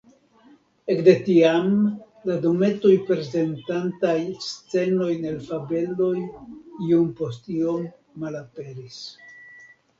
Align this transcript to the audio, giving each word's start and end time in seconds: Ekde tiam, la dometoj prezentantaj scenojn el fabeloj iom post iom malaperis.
Ekde 0.93 1.13
tiam, 1.27 1.67
la 2.29 2.37
dometoj 2.45 2.93
prezentantaj 3.11 4.17
scenojn 4.47 5.29
el 5.35 5.39
fabeloj 5.51 6.11
iom 6.25 7.15
post 7.23 7.55
iom 7.61 7.89
malaperis. 8.25 9.01